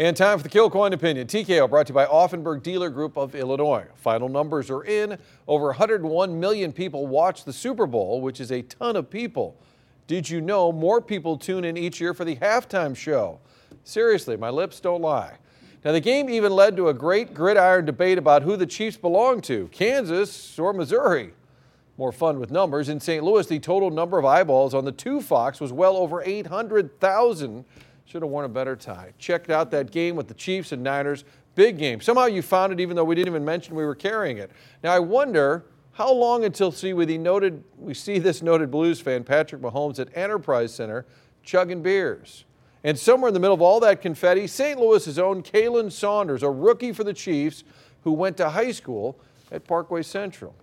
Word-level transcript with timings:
And 0.00 0.16
time 0.16 0.38
for 0.38 0.44
the 0.44 0.48
Kilcoyne 0.48 0.94
Opinion. 0.94 1.26
TKO 1.26 1.68
brought 1.68 1.88
to 1.88 1.90
you 1.90 1.94
by 1.94 2.06
Offenberg 2.06 2.62
Dealer 2.62 2.88
Group 2.88 3.18
of 3.18 3.34
Illinois. 3.34 3.84
Final 3.96 4.30
numbers 4.30 4.70
are 4.70 4.82
in. 4.84 5.18
Over 5.46 5.66
101 5.66 6.40
million 6.40 6.72
people 6.72 7.06
watch 7.06 7.44
the 7.44 7.52
Super 7.52 7.84
Bowl, 7.84 8.22
which 8.22 8.40
is 8.40 8.50
a 8.50 8.62
ton 8.62 8.96
of 8.96 9.10
people. 9.10 9.60
Did 10.06 10.30
you 10.30 10.40
know 10.40 10.72
more 10.72 11.02
people 11.02 11.36
tune 11.36 11.66
in 11.66 11.76
each 11.76 12.00
year 12.00 12.14
for 12.14 12.24
the 12.24 12.36
halftime 12.36 12.96
show? 12.96 13.40
Seriously, 13.84 14.38
my 14.38 14.48
lips 14.48 14.80
don't 14.80 15.02
lie. 15.02 15.34
Now, 15.84 15.92
the 15.92 16.00
game 16.00 16.30
even 16.30 16.52
led 16.52 16.76
to 16.76 16.88
a 16.88 16.94
great 16.94 17.34
gridiron 17.34 17.84
debate 17.84 18.16
about 18.16 18.42
who 18.42 18.56
the 18.56 18.64
Chiefs 18.64 18.96
belong 18.96 19.42
to 19.42 19.68
Kansas 19.68 20.58
or 20.58 20.72
Missouri. 20.72 21.34
More 21.98 22.10
fun 22.10 22.40
with 22.40 22.50
numbers. 22.50 22.88
In 22.88 23.00
St. 23.00 23.22
Louis, 23.22 23.46
the 23.46 23.58
total 23.58 23.90
number 23.90 24.18
of 24.18 24.24
eyeballs 24.24 24.72
on 24.72 24.86
the 24.86 24.92
two 24.92 25.20
Fox 25.20 25.60
was 25.60 25.74
well 25.74 25.98
over 25.98 26.22
800,000. 26.22 27.66
Should 28.10 28.22
have 28.22 28.30
worn 28.32 28.44
a 28.44 28.48
better 28.48 28.74
tie. 28.74 29.12
Checked 29.20 29.50
out 29.50 29.70
that 29.70 29.92
game 29.92 30.16
with 30.16 30.26
the 30.26 30.34
Chiefs 30.34 30.72
and 30.72 30.82
Niners. 30.82 31.22
Big 31.54 31.78
game. 31.78 32.00
Somehow 32.00 32.26
you 32.26 32.42
found 32.42 32.72
it 32.72 32.80
even 32.80 32.96
though 32.96 33.04
we 33.04 33.14
didn't 33.14 33.28
even 33.28 33.44
mention 33.44 33.76
we 33.76 33.84
were 33.84 33.94
carrying 33.94 34.38
it. 34.38 34.50
Now 34.82 34.92
I 34.92 34.98
wonder 34.98 35.66
how 35.92 36.12
long 36.12 36.44
until 36.44 36.72
see 36.72 36.92
we, 36.92 37.16
noted, 37.16 37.62
we 37.78 37.94
see 37.94 38.18
this 38.18 38.42
noted 38.42 38.68
Blues 38.68 39.00
fan, 39.00 39.22
Patrick 39.22 39.62
Mahomes, 39.62 40.00
at 40.00 40.08
Enterprise 40.16 40.74
Center 40.74 41.06
chugging 41.44 41.82
beers. 41.82 42.46
And 42.82 42.98
somewhere 42.98 43.28
in 43.28 43.34
the 43.34 43.38
middle 43.38 43.54
of 43.54 43.62
all 43.62 43.78
that 43.78 44.02
confetti, 44.02 44.48
St. 44.48 44.80
Louis's 44.80 45.16
own 45.16 45.44
Khalen 45.44 45.92
Saunders, 45.92 46.42
a 46.42 46.50
rookie 46.50 46.92
for 46.92 47.04
the 47.04 47.14
Chiefs 47.14 47.62
who 48.02 48.10
went 48.10 48.36
to 48.38 48.50
high 48.50 48.72
school 48.72 49.20
at 49.52 49.64
Parkway 49.64 50.02
Central. 50.02 50.56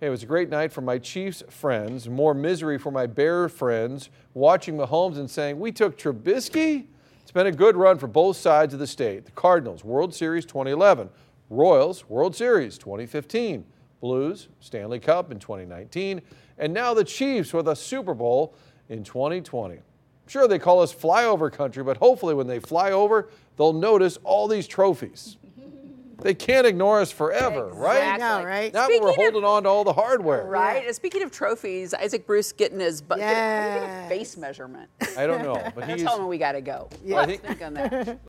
Hey, 0.00 0.06
it 0.06 0.10
was 0.10 0.22
a 0.22 0.26
great 0.26 0.48
night 0.48 0.72
for 0.72 0.80
my 0.80 0.98
Chiefs 0.98 1.42
friends, 1.48 2.08
more 2.08 2.32
misery 2.32 2.78
for 2.78 2.92
my 2.92 3.08
Bear 3.08 3.48
friends, 3.48 4.10
watching 4.32 4.76
Mahomes 4.76 5.18
and 5.18 5.28
saying, 5.28 5.58
We 5.58 5.72
took 5.72 5.98
Trubisky? 5.98 6.86
It's 7.20 7.32
been 7.32 7.48
a 7.48 7.52
good 7.52 7.76
run 7.76 7.98
for 7.98 8.06
both 8.06 8.36
sides 8.36 8.72
of 8.72 8.78
the 8.78 8.86
state. 8.86 9.24
The 9.24 9.32
Cardinals, 9.32 9.82
World 9.82 10.14
Series 10.14 10.44
2011, 10.44 11.10
Royals, 11.50 12.08
World 12.08 12.36
Series 12.36 12.78
2015, 12.78 13.64
Blues, 14.00 14.46
Stanley 14.60 15.00
Cup 15.00 15.32
in 15.32 15.40
2019, 15.40 16.22
and 16.58 16.72
now 16.72 16.94
the 16.94 17.02
Chiefs 17.02 17.52
with 17.52 17.66
a 17.66 17.74
Super 17.74 18.14
Bowl 18.14 18.54
in 18.88 19.02
2020. 19.02 19.80
Sure, 20.28 20.46
they 20.46 20.60
call 20.60 20.80
us 20.80 20.94
flyover 20.94 21.50
country, 21.50 21.82
but 21.82 21.96
hopefully 21.96 22.34
when 22.34 22.46
they 22.46 22.60
fly 22.60 22.92
over, 22.92 23.30
they'll 23.56 23.72
notice 23.72 24.16
all 24.22 24.46
these 24.46 24.68
trophies. 24.68 25.38
They 26.20 26.34
can't 26.34 26.66
ignore 26.66 27.00
us 27.00 27.12
forever, 27.12 27.68
right? 27.68 28.14
Exactly. 28.14 28.26
know, 28.42 28.44
right? 28.44 28.74
Now 28.74 28.84
Speaking 28.86 29.02
we're 29.04 29.10
of- 29.10 29.16
holding 29.16 29.44
on 29.44 29.62
to 29.62 29.68
all 29.68 29.84
the 29.84 29.92
hardware. 29.92 30.44
Right. 30.46 30.84
And 30.84 30.94
speaking 30.96 31.22
of 31.22 31.30
trophies, 31.30 31.94
Isaac 31.94 32.26
Bruce 32.26 32.50
getting 32.52 32.80
his 32.80 33.00
butt. 33.00 33.18
Get, 33.18 33.28
Yes. 33.30 34.08
face 34.08 34.36
measurement. 34.36 34.90
I 35.16 35.26
don't 35.28 35.42
know, 35.44 35.54
but 35.54 35.74
That's 35.86 35.92
he's. 35.92 36.02
telling 36.02 36.22
me 36.24 36.28
we 36.28 36.38
got 36.38 36.52
to 36.52 36.60
go. 36.60 36.88
I 36.92 37.08
Let's 37.08 37.26
think- 37.30 37.42
think 37.44 37.62
on 37.62 37.74
that. 37.74 38.18